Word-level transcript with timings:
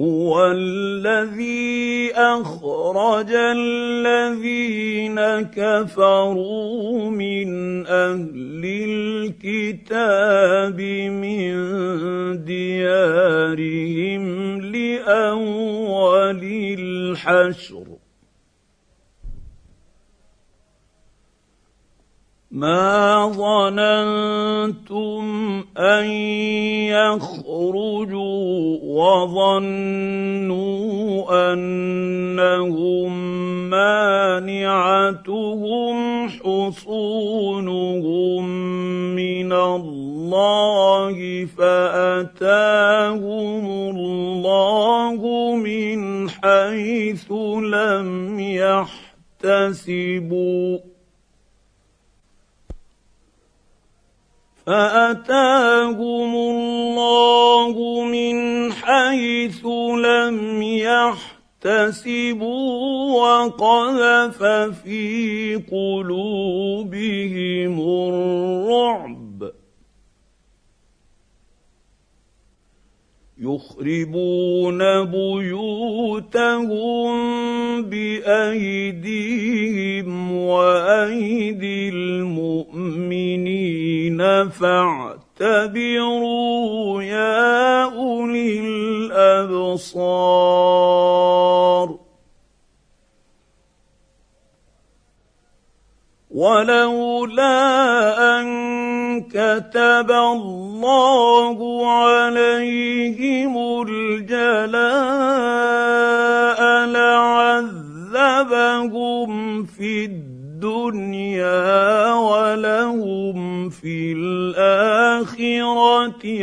هو 0.00 0.52
الذي 0.56 2.12
أخرج 2.14 3.30
الذين 3.32 5.20
كفروا 5.52 7.10
من 7.10 7.86
أهل 7.86 8.62
الكتاب 9.44 10.80
من 11.20 11.54
ديارهم 12.44 14.24
لأول 14.60 16.40
الحشر. 16.78 17.89
ما 22.50 23.30
ظننتم 23.30 25.22
ان 25.78 26.10
يخرجوا 26.90 28.78
وظنوا 28.82 30.10
انهم 31.52 33.12
مانعتهم 33.70 35.18
حصونهم 36.28 37.84
من 39.14 39.52
الله 39.52 41.46
فاتاهم 41.58 43.20
الله 43.96 45.20
من 45.56 46.28
حيث 46.30 47.32
لم 47.62 48.40
يحتسبوا 49.40 50.89
فأتاهم 54.66 56.34
الله 56.34 58.04
من 58.04 58.72
حيث 58.72 59.66
لم 59.96 60.62
يحتسبوا 61.62 63.20
وقذف 63.20 64.42
في 64.84 65.56
قلوبهم 65.70 67.80
الرعب. 67.80 69.50
يخربون 73.42 75.04
بيوتهم 75.04 77.10
بأيديهم 77.82 80.08
وأيدي 80.32 81.88
المؤمنين. 81.88 82.69
فاعتبروا 85.40 87.02
يا 87.02 87.84
أولي 87.84 88.60
الأبصار. 88.60 90.10
ولولا 96.30 97.58
أن 98.40 98.46
كتب 99.20 100.10
الله 100.10 101.86
عليهم 101.90 103.82
الجلاء 103.82 105.00
لعذبهم 108.10 108.50
في 109.64 110.04
الدنيا 110.04 110.39
ولهم 112.14 113.68
في 113.70 114.12
الآخرة 114.16 114.82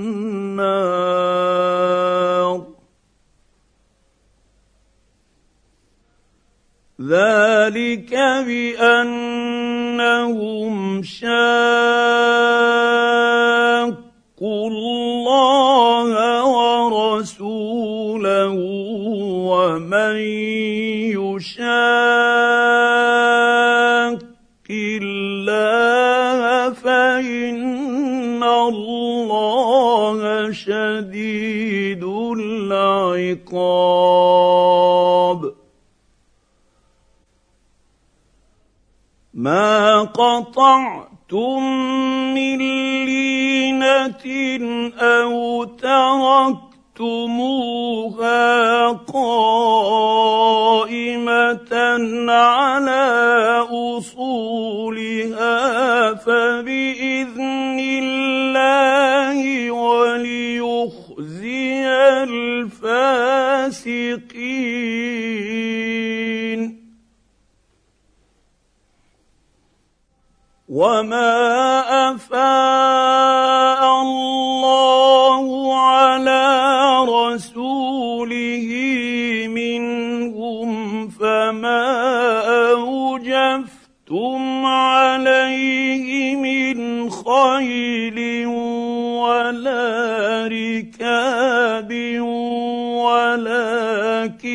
ذلك 7.01 8.13
بأنهم 8.47 9.53
شاقوا 11.03 11.47
الله 14.41 16.09
ورسوله 16.87 17.77
ومن 19.49 20.17
يشاق 21.37 21.69
الله 24.71 26.73
فإن 26.73 28.43
الله 28.43 30.51
شديد 30.51 32.03
العقاب. 32.37 33.27
ما 39.33 40.01
قطعتم 40.01 41.63
من 42.33 42.57
لينة 43.05 44.25
أو 44.99 45.63
تركتموها 46.97 48.87
قائمه 49.13 50.07
على 52.31 53.05
اصولها 53.97 55.53
فباذن 56.13 57.79
الله 57.79 59.71
وليخزي 59.71 60.67
الفاسقين 62.23 63.37
وما 70.69 71.33
افاء 72.15 73.81
الله 75.37 75.75
على 75.75 76.45
رسوله 77.09 78.69
منهم 79.47 81.07
فما 81.07 81.83
أوجفتم 82.71 84.65
عليه 84.65 86.35
من 86.35 87.09
خيل 87.09 88.47
ولا 89.17 90.47
ركاب 90.47 91.91
ولكن 93.05 94.47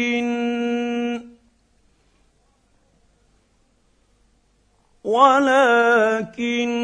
ولكن 5.04 6.82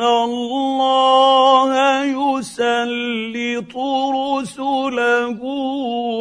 الله 0.00 1.11
يسلط 2.82 3.76
رسله 3.76 5.40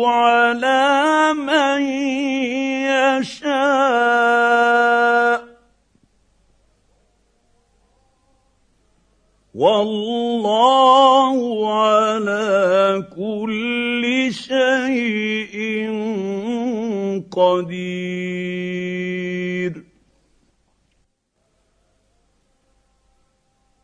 على 0.08 1.34
من 1.34 1.82
يشاء. 3.22 3.62
والله 9.56 11.38
على 11.74 13.04
كل 13.16 14.30
شيء 14.32 15.62
قدير. 17.32 17.92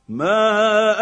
ما 0.10 0.97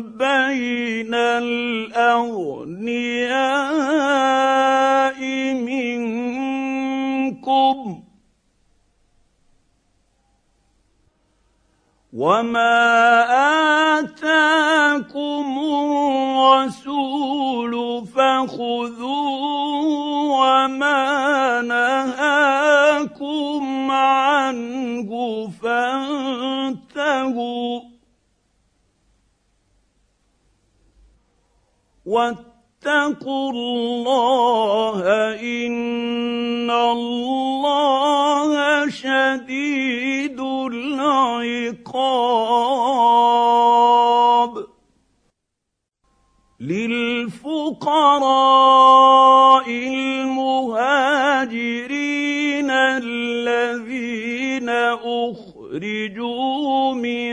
بين 0.00 1.14
الأغنياء 1.14 1.94
منكم 5.54 6.44
وما 12.12 13.24
آتاكم 13.98 15.54
الرسول 16.64 18.06
فخذوه 18.06 19.84
وما 20.30 21.62
نهاكم 21.62 23.62
عنه 23.90 25.10
فانتهوا. 25.62 26.74
واتقوا 32.06 33.50
الله 33.50 35.00
إن 35.40 36.70
الله 36.70 38.50
شديد 38.88 40.40
العقاب. 40.40 42.04
للفقراء 46.60 47.84
المهاجرين 49.68 51.14
الذين 52.70 54.68
أخرجوا 55.04 56.94
من 56.94 57.32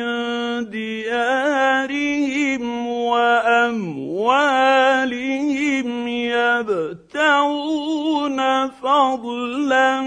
ديارهم 0.69 1.90
واموالهم 3.41 5.07
يبتغون 6.07 7.57
فضلا 8.69 10.01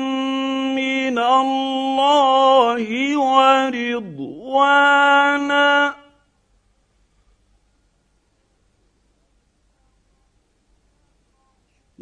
من 0.75 1.19
الله 1.19 2.87
ورضوانا. 3.19 4.75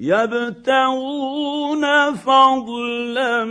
يبتغون 0.03 1.85
فضلا 2.15 3.45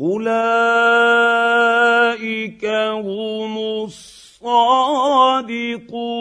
أولئك 0.00 0.74
هم 3.06 3.54
الصادقون. 5.54 6.14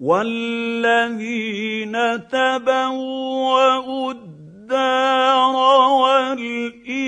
والذين 0.00 1.94
تبوأوا 2.28 4.12
الدار 4.12 5.56
والإيمان 6.02 7.04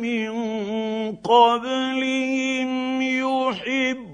من 0.00 0.32
قبلهم 1.16 3.02
يحبون 3.02 4.04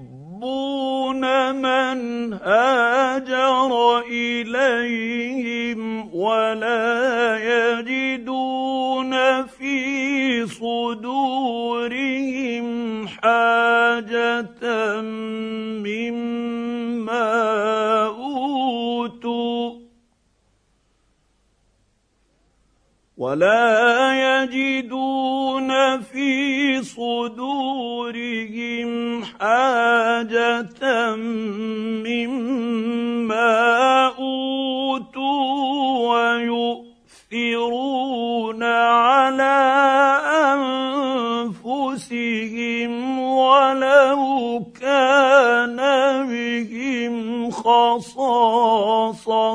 من 1.55 2.33
هاجر 2.33 3.99
إليهم 4.11 5.79
ولا 6.15 7.37
يجدون 7.37 7.98
حاجة 13.99 15.01
مما 15.83 17.25
أوتوا 18.05 19.79
ولا 23.17 24.43
يجدون 24.43 26.01
في 26.01 26.81
صدورهم 26.83 28.03
حاجة 29.23 31.15
مما 32.07 33.49
خصاصه 47.63 49.49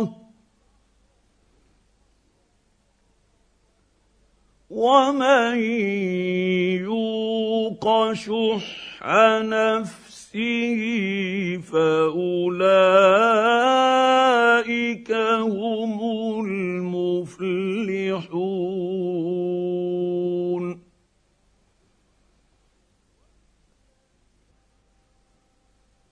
ومن 4.71 5.57
يوق 6.83 8.13
شح 8.13 9.03
نفسه 9.43 10.81
فأولئك 11.73 12.71
هم 15.41 16.01
المفلحون. 16.47 17.75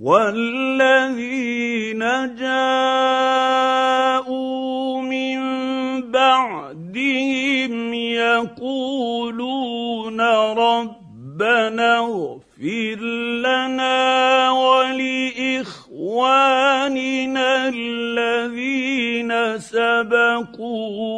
والذين 0.02 1.98
جاءوا 2.34 3.62
من 5.02 5.40
بعدهم 6.10 7.94
يقولون 7.94 9.40
ربنا 10.20 11.98
اغفر 11.98 13.00
لنا 13.46 14.50
ولإخواننا 14.50 15.68
الذين 17.68 19.58
سبقونا 19.58 21.12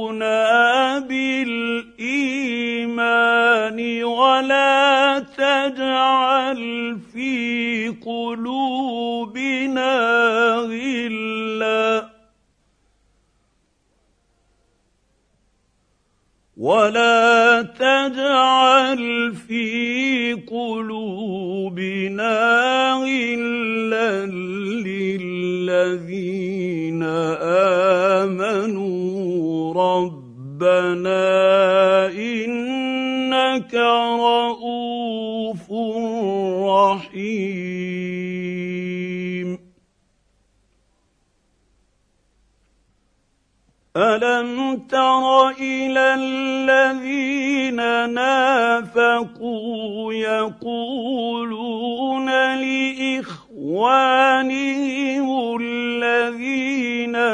ولا 16.65 17.63
تجعل 17.63 19.35
في 19.49 20.33
قلوبنا 20.33 21.54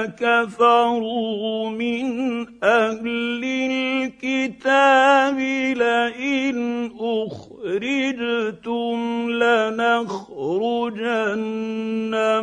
كفروا 0.07 1.71
من 1.71 2.07
أهل 2.62 3.45
الكتاب 3.45 5.38
لئن 5.76 6.90
أخرجتم 7.00 8.97
لنخرجن 9.30 10.71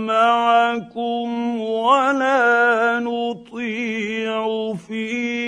معكم 0.02 1.60
ولا 1.60 3.00
نطيع 3.00 4.74
فيكم 4.74 5.47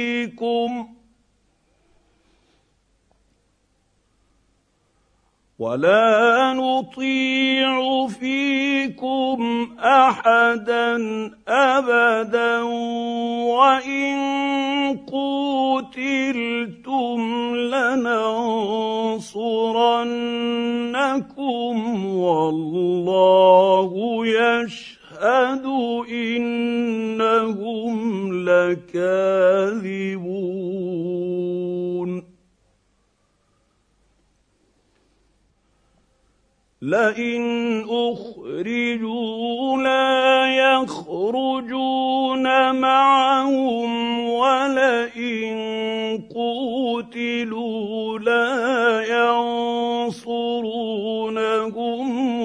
ولا 5.59 6.53
نطيع 6.53 8.07
فيكم 8.07 9.69
احدا 9.79 10.95
ابدا 11.47 12.61
وان 13.43 14.19
قوتلتم 15.11 16.39
لننصرنكم 17.55 18.15
والله 22.15 23.91
يشهد 24.25 25.65
انهم 26.11 27.99
لكاذبون 28.49 29.88
لئن 36.89 37.43
أخرجوا 37.89 39.77
لا 39.77 40.47
يخرجون 40.47 42.45
معهم 42.75 43.89
ولئن 44.29 45.59
قوتلوا 46.35 48.19
لا 48.19 49.01
ينصرونهم 50.09 50.81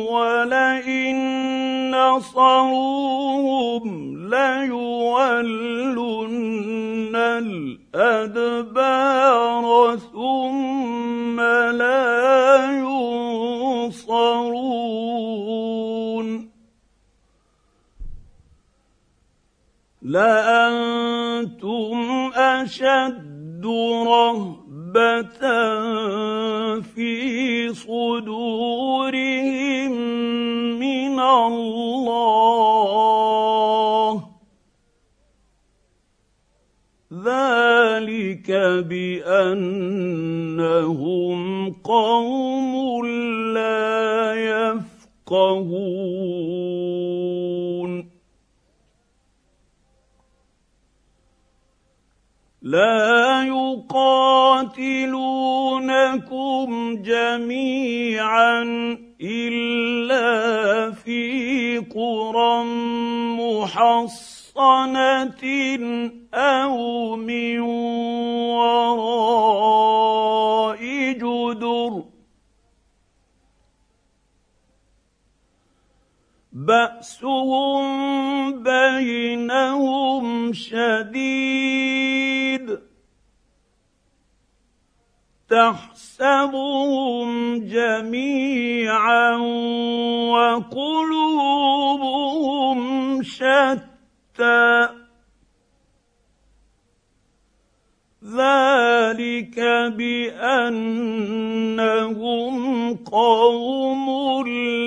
ولئن 0.07 1.17
نصروهم 1.91 3.85
ليولن 4.31 5.95
الأدبار 7.95 9.65
لأنتم 20.05 21.97
أشد 22.35 23.67
رهبة 24.07 25.41
في 26.81 27.73
صدورهم 27.75 29.13
من 30.79 31.21
الله. 31.21 31.95
ذلك 37.25 38.51
بأنهم 38.89 39.75
قوم 41.73 43.07
لا 43.55 44.35
يفقهون. 44.35 46.04
لا 52.75 53.47
يقاتلونكم 53.47 54.67
جميعا 57.03 58.63
إلا 59.21 60.91
في 60.91 61.79
قرى 61.79 62.65
محصنة 63.39 64.55
أو 66.35 67.17
من 67.17 67.61
وراء 68.59 69.23
جدر 71.13 72.05
بأسهم 76.53 77.83
بينهم 78.63 80.53
شديد 80.53 82.14
تحسبهم 85.55 87.29
جميعا 87.59 89.37
وقلوبهم 90.35 91.23
شتى. 93.23 94.89
ذلك 98.25 99.61
بأنهم 99.97 100.97
قوم 102.97 104.07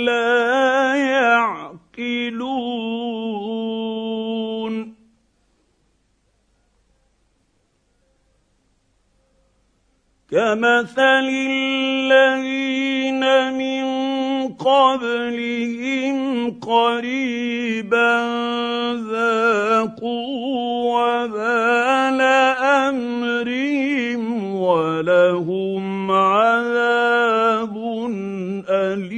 لا 0.06 0.96
يعقلون. 0.96 1.78
كمثل 10.32 11.30
الذين 11.50 13.24
من 13.54 13.84
قبلهم 14.54 16.52
قريبا 16.60 18.26
ذاقوا 19.12 21.00
وبال 21.00 22.22
أمرهم 22.92 24.22
ولهم 24.56 26.12
عذاب 26.12 27.78
أليم. 28.70 29.18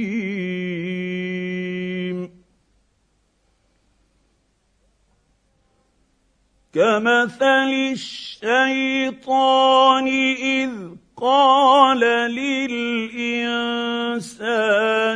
كمثل 6.74 7.70
الشيطان 7.92 10.06
إذ 10.06 10.70
قال 11.20 12.00
للإنسان 12.00 13.22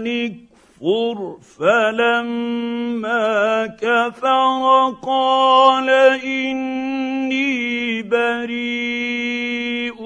اكفر 0.07 1.37
فلما 1.59 3.67
كفر 3.67 4.95
قال 5.03 5.91
إني 6.25 8.03
بريء 8.03 10.03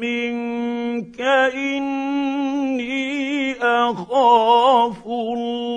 منك 0.00 1.20
إني 1.54 3.52
أخاف 3.62 5.06
الله. 5.06 5.69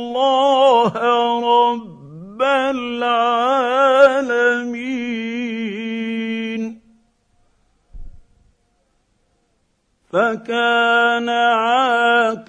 فكان 10.13 11.29
عاقبتهما 11.29 12.45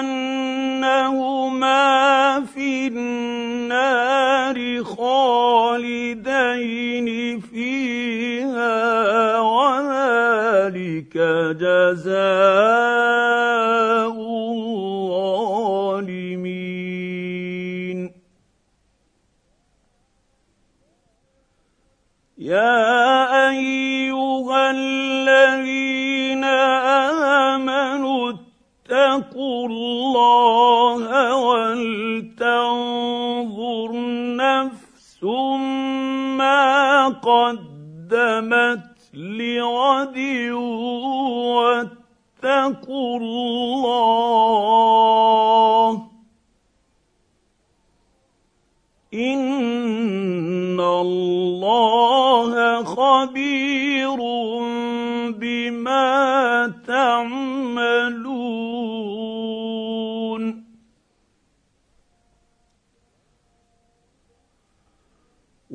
أنهما 0.00 1.78
في 2.54 2.86
النار 2.86 4.84
خالدين 4.84 6.20
فيها 7.40 9.40
وذلك 9.40 11.16
جزاء 11.60 13.08
الله 29.70 31.36
ولتنظر 31.46 32.50
نفس 34.36 35.24
ما 36.38 37.08
قدمت 37.08 38.88
لغد 39.14 40.18
واتقوا 42.44 43.18
الله 43.18 44.28
ان 49.14 50.80
الله 50.80 52.84
خبير 52.84 54.16
بما 55.38 56.72
تعملون 56.86 58.27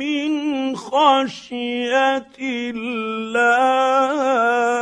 من 0.00 0.32
خشية 0.76 2.32
الله. 2.40 4.73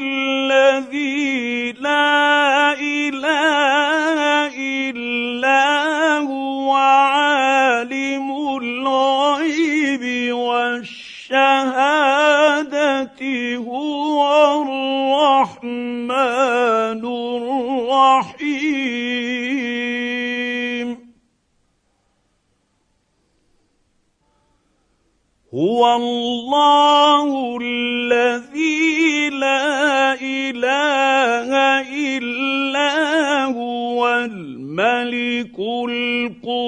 هو 25.81 25.95
الله 25.95 27.57
الذي 27.61 29.29
لا 29.29 30.13
إله 30.13 31.49
إلا 31.89 33.45
هو 33.45 34.07
الملك 34.07 35.57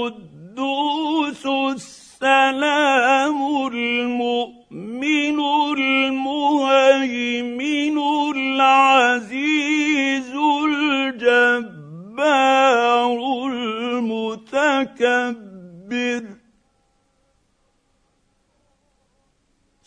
القدوس 0.02 1.46
السلام 1.46 3.38
المؤمن 3.68 5.40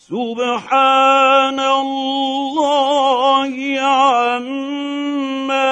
سبحان 0.07 1.59
الله 1.59 3.51
عما 3.79 5.67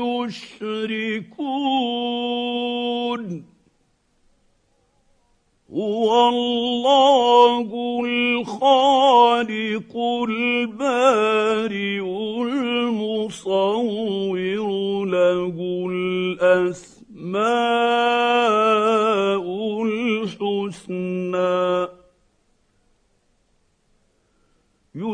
يشركون. 0.00 1.40
هو 5.72 6.28
الله 6.28 7.68
الخالق 8.04 9.92
البارئ 10.28 12.00
المصور 12.42 14.38
له 15.04 15.56
الأسماء 15.90 17.00